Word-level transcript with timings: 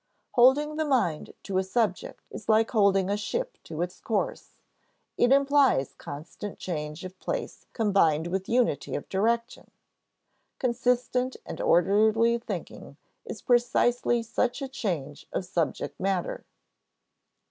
Holding 0.31 0.77
the 0.77 0.83
mind 0.85 1.35
to 1.43 1.59
a 1.59 1.63
subject 1.63 2.23
is 2.31 2.49
like 2.49 2.71
holding 2.71 3.07
a 3.07 3.15
ship 3.15 3.59
to 3.65 3.83
its 3.83 3.99
course; 4.01 4.55
it 5.15 5.31
implies 5.31 5.93
constant 5.93 6.57
change 6.57 7.05
of 7.05 7.19
place 7.19 7.67
combined 7.73 8.25
with 8.25 8.49
unity 8.49 8.95
of 8.95 9.07
direction. 9.09 9.69
Consistent 10.57 11.37
and 11.45 11.61
orderly 11.61 12.39
thinking 12.39 12.97
is 13.25 13.43
precisely 13.43 14.23
such 14.23 14.63
a 14.63 14.67
change 14.67 15.27
of 15.31 15.45
subject 15.45 15.99
matter. 15.99 16.45